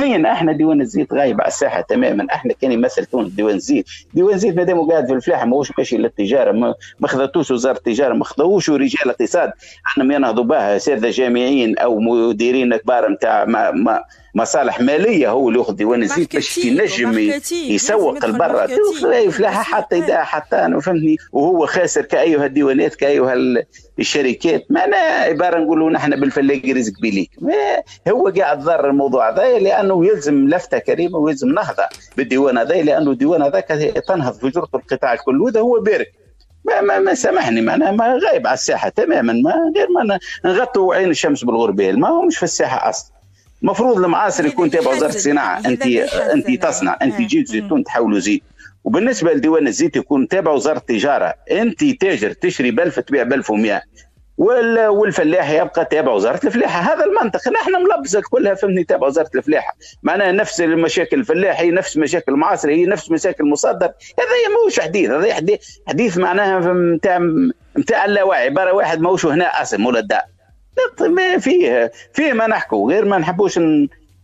اثنين 0.00 0.26
أحنا 0.26 0.52
ديوان 0.52 0.80
الزيت 0.80 1.12
غايب 1.12 1.40
على 1.40 1.48
الساحة 1.48 1.80
تماما. 1.80 2.26
أحنا 2.32 2.54
كان 2.60 2.72
يمثل 2.72 3.04
تونس 3.04 3.32
ديوان 3.32 3.54
الزيت. 3.54 3.86
ديوان 4.14 4.34
الزيت 4.34 4.56
ما 4.56 4.62
دام 4.62 4.90
قاعد 4.90 5.06
في 5.06 5.12
الفلاحة 5.12 5.46
ماهوش 5.46 5.72
ماشي 5.78 5.96
للتجاره 5.96 6.52
ما, 6.52 7.08
خذتوش 7.08 7.50
وزارة 7.50 7.76
التجارة 7.76 8.14
ما 8.14 8.24
خذوش 8.24 8.70
رجال 8.70 9.10
اقتصاد 9.10 9.52
أحنا 9.86 10.14
ينهضوا 10.14 10.44
بها 10.44 10.76
اساتذه 10.76 11.10
جامعيين 11.10 11.78
أو 11.78 12.00
مديرين 12.00 12.76
كبار 12.76 13.08
نتاع 13.08 13.44
مصالح 14.38 14.80
مالية 14.80 15.30
هو 15.30 15.48
اللي 15.48 15.58
ياخذ 15.58 15.74
ديوان 15.74 16.02
الزيت 16.02 16.34
باش 16.36 16.58
ينجم 16.58 17.18
يسوق 17.52 18.26
لبرا 18.26 18.66
فلاحه 19.30 19.62
حتى 19.62 19.98
يدعى 19.98 20.24
حتى 20.24 20.56
أنا 20.56 20.80
فهمتني؟ 20.80 21.16
وهو 21.32 21.66
خاسر 21.66 22.02
كأيها 22.02 22.46
الديوانات 22.46 22.94
كأيها 22.94 23.34
الشركات. 23.98 24.66
معناها 24.70 25.24
عبارة 25.24 25.58
نقولوا 25.58 25.90
نحن 25.90 26.20
بالفلاقي 26.20 26.72
رزق 26.72 26.92
بليك. 27.02 27.30
هو 28.08 28.28
قاعد 28.28 28.58
ضر 28.58 28.90
الموضوع 28.90 29.30
هذا 29.30 29.58
لأنه 29.58 30.06
يلزم 30.06 30.48
لفتة 30.48 30.78
كريمة 30.78 31.18
ويلزم 31.18 31.48
نهضة 31.48 31.84
بالديوان 32.16 32.58
هذا 32.58 32.82
لأنه 32.82 33.10
الديوان 33.10 33.42
هذاك 33.42 33.68
تنهض 34.08 34.34
في 34.34 34.48
جرة 34.48 34.68
القطاع 34.74 35.12
الكل. 35.12 35.40
وهذا 35.40 35.60
هو 35.60 35.80
بارك 35.80 36.12
ما, 36.64 36.80
ما, 36.80 36.98
ما 36.98 37.14
سامحني 37.14 37.60
معناها 37.60 37.92
ما 37.92 38.18
غايب 38.24 38.46
على 38.46 38.54
الساحة 38.54 38.88
تماما. 38.88 39.32
ما 39.32 39.54
غير 39.76 39.86
ما 39.90 40.18
نغطوا 40.44 40.94
عين 40.94 41.10
الشمس 41.10 41.44
بالغربال. 41.44 42.00
ما 42.00 42.08
هو 42.08 42.22
مش 42.22 42.36
في 42.36 42.42
الساحة 42.42 42.88
أصلا. 42.90 43.17
المفروض 43.62 43.96
المعاصر 44.04 44.46
يكون 44.46 44.70
تابع 44.70 44.90
وزارة 44.90 45.14
الصناعة. 45.14 45.58
أنت 45.66 45.86
أنت 45.86 46.62
تصنع. 46.62 46.98
أنت 47.02 47.20
جيت 47.20 47.48
زيتون 47.48 47.84
تحولوا 47.84 48.18
زيت. 48.18 48.42
وبالنسبة 48.84 49.32
لديوان 49.32 49.66
الزيت 49.66 49.96
يكون 49.96 50.28
تابع 50.28 50.52
وزارة 50.52 50.78
التجارة. 50.78 51.34
أنت 51.50 51.84
تاجر 51.84 52.32
تشري 52.32 52.70
ب 52.70 52.80
1000 52.80 53.00
تبيع 53.00 53.22
ب 53.22 53.32
1100 53.32 53.82
والفلاح 54.88 55.50
يبقى 55.50 55.84
تابع 55.84 56.12
وزارة 56.12 56.46
الفلاحة. 56.46 56.94
هذا 56.94 57.04
المنطق. 57.04 57.48
نحن 57.48 57.72
ملبسه 57.72 58.22
كلها 58.30 58.54
فهمني 58.54 58.84
تابع 58.84 59.06
وزارة 59.06 59.30
الفلاحة. 59.34 59.76
معناها 60.02 60.32
نفس 60.32 60.60
المشاكل 60.60 61.18
الفلاح 61.18 61.60
هي 61.60 61.70
نفس 61.70 61.96
مشاكل 61.96 62.32
المعاصر 62.32 62.70
هي 62.70 62.86
نفس 62.86 63.10
مشاكل 63.10 63.44
المصدر. 63.44 63.86
هذا 64.18 64.54
ماهوش 64.54 64.80
حديث. 64.80 65.10
هذا 65.10 65.58
حديث 65.88 66.18
معناها 66.18 66.72
نتاع 66.72 67.18
نتاع 67.78 68.04
اللاوعي. 68.04 68.44
عباره 68.44 68.72
واحد 68.72 69.00
ماهوش 69.00 69.26
هنا 69.26 69.62
أسم 69.62 69.86
ولا 69.86 69.98
الداء 69.98 70.37
ما 71.00 71.38
فيه 71.38 71.92
فيه 72.14 72.32
ما 72.32 72.46
نحكوا 72.46 72.92
غير 72.92 73.04
ما 73.04 73.18
نحبوش 73.18 73.58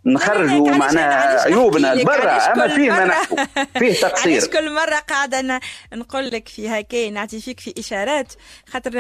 نخرجوا 0.06 0.70
معناها 0.70 1.40
عيوبنا 1.42 1.94
لبرا 1.94 2.52
أما 2.52 2.68
فيه 2.68 2.90
ما 2.90 3.04
نحكوا 3.04 3.38
فيه 3.78 3.92
تقصير. 4.08 4.46
كل 4.46 4.74
مرة 4.74 4.96
قاعدة 5.08 5.60
نقول 5.94 6.30
لك 6.30 6.48
في 6.48 6.68
هكا 6.68 7.10
نعطي 7.10 7.40
فيك 7.40 7.60
في 7.60 7.74
إشارات. 7.78 8.32
خاطر 8.68 8.90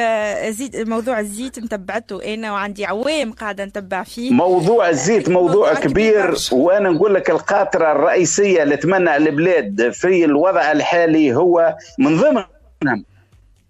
زيت 0.50 0.76
موضوع 0.76 1.20
الزيت 1.20 1.58
متبعته 1.58 2.34
أنا 2.34 2.52
وعندي 2.52 2.86
عوام 2.86 3.32
قاعدة 3.32 3.64
نتبع 3.64 4.02
فيه. 4.02 4.30
موضوع 4.30 4.88
الزيت 4.88 5.28
موضوع, 5.28 5.48
موضوع 5.50 5.74
كبير, 5.74 6.24
كبير 6.24 6.38
وأنا 6.52 6.90
نقول 6.90 7.14
لك 7.14 7.30
القاطرة 7.30 7.92
الرئيسية 7.92 8.62
اللي 8.62 8.76
تمنع 8.76 9.16
البلاد 9.16 9.90
في 9.92 10.24
الوضع 10.24 10.72
الحالي 10.72 11.34
هو 11.34 11.76
من 11.98 12.16
ضمنهم. 12.20 13.04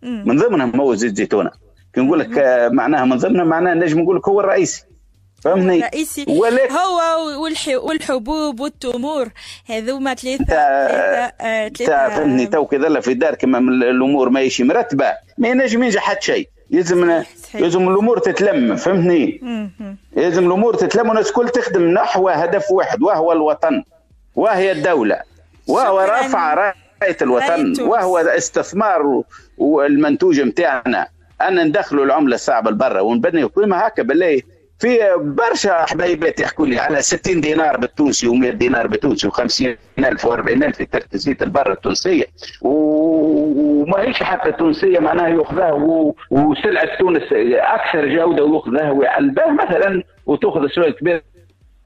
من 0.02 0.36
ضمنهم 0.38 0.80
هو 0.80 0.94
زيت 0.94 1.16
زيتونه 1.16 1.63
كي 1.94 2.00
نقول 2.00 2.20
لك 2.20 2.30
معناها 2.72 3.04
من 3.04 3.16
ضمنها 3.16 3.44
معناها 3.44 3.74
نجم 3.74 4.00
نقول 4.00 4.16
لك 4.16 4.28
هو 4.28 4.40
الرئيسي. 4.40 4.84
فهمني 5.42 5.78
الرئيسي. 5.78 6.24
ولك 6.28 6.72
هو 6.72 7.00
والحبوب 7.88 8.60
والتمور. 8.60 9.28
هذوما 9.68 10.14
ثلاثة 10.14 10.44
ثلاثة 11.68 12.08
فهمني 12.08 12.46
تو 12.46 12.66
كذا 12.66 13.00
في 13.00 13.14
دار 13.14 13.34
كما 13.34 13.58
الأمور 13.58 14.28
ماهيش 14.28 14.60
مرتبة. 14.60 15.12
ما 15.38 15.48
ينجم 15.48 15.82
ينجح 15.82 16.02
حتى 16.02 16.26
شيء. 16.26 16.48
لازم 16.70 17.22
لازم 17.54 17.88
الأمور 17.88 18.18
تتلم 18.18 18.76
فهمتني؟ 18.76 19.40
لازم 20.16 20.46
الأمور 20.46 20.74
تتلم 20.74 21.08
والناس 21.08 21.28
الكل 21.28 21.48
تخدم 21.48 21.82
نحو 21.82 22.28
هدف 22.28 22.70
واحد 22.70 23.02
وهو 23.02 23.32
الوطن. 23.32 23.82
وهي 24.36 24.72
الدولة. 24.72 25.20
وهو 25.66 26.00
رفع 26.00 26.72
غايه 27.02 27.16
الوطن. 27.22 27.74
وهو 27.80 28.18
استثمار 28.18 29.22
المنتوج 29.86 30.40
نتاعنا 30.40 31.08
ان 31.42 31.68
ندخلوا 31.68 32.04
العملة 32.04 32.34
الصعبه 32.34 32.70
لبرا 32.70 33.00
ونبنيوا 33.00 33.48
قيمه 33.56 33.76
هكا 33.76 34.02
بالله 34.02 34.40
في 34.78 34.98
برشا 35.18 35.84
حبايبات 35.86 36.40
يحكوا 36.40 36.66
لي 36.66 36.78
على 36.78 37.02
60 37.02 37.40
دينار 37.40 37.76
بالتونسي 37.76 38.26
و100 38.28 38.54
دينار 38.54 38.86
بالتونسي 38.86 39.28
و50 39.30 39.64
ألف 39.98 40.26
و40 40.26 40.48
ألف 40.48 40.76
في 40.76 40.84
تركيزيه 40.86 41.36
البر 41.42 41.72
التونسية. 41.72 42.24
وما 42.62 44.00
هيش 44.00 44.22
حتى 44.22 44.52
تونسية 44.52 44.98
معناها 44.98 45.28
يأخذها 45.28 45.72
وسلعة 46.30 46.98
تونس 46.98 47.22
أكثر 47.52 48.08
جودة 48.08 48.44
ويأخذها 48.44 48.90
ويعلبها 48.90 49.52
مثلا 49.52 50.02
وتأخذ 50.26 50.68
شوية 50.68 50.90
كبيرة 50.90 51.22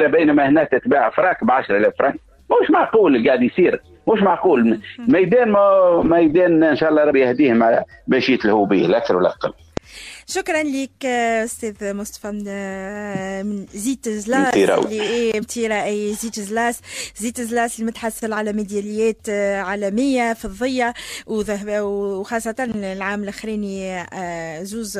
بينما 0.01 0.49
هنا 0.49 0.65
تتباع 0.65 1.11
فراك 1.11 1.45
ب 1.45 1.51
10000 1.51 1.93
فرنك 1.99 2.21
مش 2.63 2.71
معقول 2.71 3.17
اللي 3.17 3.29
قاعد 3.29 3.43
يصير. 3.43 3.81
مش 4.13 4.23
معقول. 4.23 4.81
ميدان 4.99 5.49
ما 5.51 6.03
ميدان 6.03 6.63
إن 6.63 6.77
شاء 6.77 6.91
الله 6.91 7.05
ربي 7.05 7.21
يهديه 7.21 7.85
باش 8.07 8.29
يتلهوا 8.29 8.67
به 8.67 8.77
لا 8.77 8.97
أكثر 8.97 9.17
ولا 9.17 9.29
أقل 9.29 9.53
شكرا 10.31 10.63
لك 10.63 11.07
أستاذ 11.45 11.95
مصطفى 11.95 12.31
من 13.45 13.67
زيت 13.75 14.09
زلاس 14.09 14.55
اللي 14.55 15.33
متيرا 15.35 15.85
أي 15.85 16.15
زيت 16.15 16.41
زلاس 16.41 16.81
زيت 17.17 17.41
زلاس 17.41 17.81
المتحصل 17.81 18.33
على 18.33 18.53
ميداليات 18.53 19.29
عالمية 19.67 20.33
فضية 20.33 20.95
وذهب 21.27 21.83
وخاصة 21.83 22.55
العام 22.75 23.23
الاخراني 23.23 24.07
زوز 24.65 24.99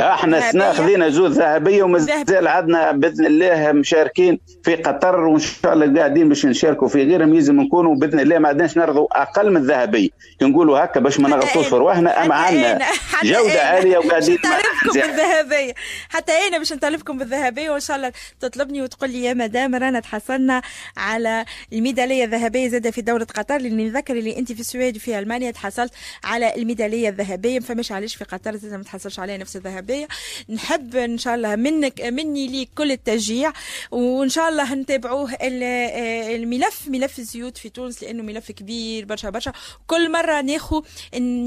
إحنا 0.00 0.38
السنة 0.48 0.72
خذينا 0.72 1.08
زوز 1.08 1.38
ذهبية 1.38 1.82
ومازال 1.82 2.48
عندنا 2.48 2.92
بإذن 2.92 3.26
الله 3.26 3.72
مشاركين 3.72 4.40
في 4.64 4.74
قطر 4.76 5.20
وإن 5.20 5.38
شاء 5.40 5.72
الله 5.72 5.98
قاعدين 5.98 6.28
باش 6.28 6.46
نشاركوا 6.46 6.88
في 6.88 7.02
غيرهم 7.02 7.34
يلزم 7.34 7.60
نكونوا 7.60 7.94
بإذن 7.96 8.20
الله 8.20 8.38
ما 8.38 8.48
عندناش 8.48 8.76
نرضوا 8.76 9.22
أقل 9.22 9.50
من 9.50 9.56
الذهبية. 9.56 10.08
نقولوا 10.42 10.84
هكا 10.84 11.00
باش 11.00 11.20
ما 11.20 11.28
نغلطوش 11.28 11.66
في 11.66 11.74
رواحنا 11.74 12.24
اما 12.24 12.34
عندنا 12.34 12.78
جودة 13.24 13.62
عالية 13.62 13.98
وقاعدين 13.98 14.19
نطالبكم 14.28 14.92
بالذهبية. 15.00 15.74
حتى 16.08 16.32
أنا 16.32 16.58
باش 16.58 16.72
نطالبكم 16.72 17.18
بالذهبية 17.18 17.70
وإن 17.70 17.80
شاء 17.80 17.96
الله 17.96 18.12
تطلبني 18.40 18.82
وتقول 18.82 19.10
لي 19.10 19.22
يا 19.24 19.34
مدام 19.34 19.74
رانا 19.74 20.00
تحصلنا 20.00 20.62
على 20.96 21.44
الميدالية 21.72 22.24
الذهبية 22.24 22.68
زادة 22.68 22.90
في 22.90 23.02
دوله 23.02 23.24
قطر 23.24 23.58
لأني 23.58 23.84
نذكر 23.84 24.16
اللي 24.16 24.38
أنت 24.38 24.52
في 24.52 24.60
السويد 24.60 24.96
وفي 24.96 25.18
ألمانيا 25.18 25.50
تحصلت 25.50 25.92
على 26.24 26.54
الميدالية 26.54 27.08
الذهبية. 27.08 27.58
ما 27.58 27.64
فماش 27.66 27.92
علاش 27.92 28.14
في 28.16 28.24
قطر 28.24 28.56
زادة 28.56 28.76
ما 28.76 28.82
تحصلش 28.84 29.18
عليها 29.18 29.36
نفس 29.36 29.56
الذهبية. 29.56 30.08
نحب 30.48 30.96
إن 30.96 31.18
شاء 31.18 31.34
الله 31.34 31.56
منك 31.56 32.00
مني 32.00 32.46
ليك 32.46 32.70
كل 32.74 32.92
التشجيع 32.92 33.52
وإن 33.90 34.28
شاء 34.28 34.48
الله 34.48 34.74
نتابعوه 34.74 35.36
الملف 35.42 36.88
ملف 36.88 37.18
الزيوت 37.18 37.58
في 37.58 37.68
تونس 37.68 38.02
لأنه 38.02 38.22
ملف 38.22 38.52
كبير 38.52 39.04
برشا 39.04 39.30
برشا. 39.30 39.52
كل 39.86 40.12
مرة 40.12 40.40
ناخذ 40.40 40.82
آه، 41.14 41.46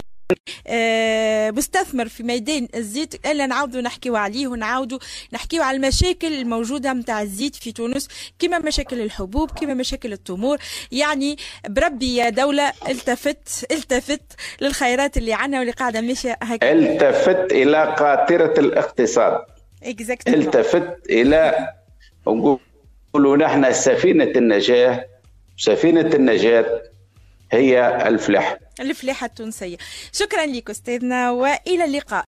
مستثمر 1.57 2.07
في 2.07 2.23
ميدان 2.23 2.67
الزيت. 2.75 3.25
الا 3.25 3.45
نعاودوا 3.45 3.81
نحكيو 3.81 4.15
عليه 4.15 4.47
ونعاودوا 4.47 4.99
نحكيو 5.33 5.63
على 5.63 5.77
المشاكل 5.77 6.33
الموجودة 6.33 6.93
نتاع 6.93 7.21
الزيت 7.21 7.55
في 7.55 7.71
تونس 7.71 8.07
كما 8.39 8.59
مشاكل 8.59 9.01
الحبوب 9.01 9.51
كما 9.51 9.73
مشاكل 9.73 10.13
التمور. 10.13 10.57
يعني 10.91 11.37
بربي 11.69 12.15
يا 12.15 12.29
دولة 12.29 12.73
التفت 12.89 13.65
التفت 13.71 14.21
للخيرات 14.61 15.17
اللي 15.17 15.33
عندنا 15.33 15.59
واللي 15.59 15.71
قاعدة 15.73 16.01
ماشيه 16.01 16.37
هكذا. 16.41 16.71
التفت 16.71 17.51
إلى 17.51 17.95
قاطرة 17.99 18.53
الاقتصاد. 18.59 19.37
Exactly. 19.85 20.27
التفت 20.27 21.09
إلى 21.09 21.73
نقولوا 22.27 23.37
نحن 23.37 23.73
سفينة 23.73 24.31
النجاة 24.35 25.05
سفينة 25.57 26.15
النجاة 26.15 26.81
هي 27.53 28.07
الفلاحه 28.07 28.59
الفلاحة 28.79 29.25
التونسية. 29.25 29.77
شكرا 30.11 30.45
لك 30.45 30.69
أستاذنا 30.69 31.31
وإلى 31.31 31.85
اللقاء. 31.85 32.21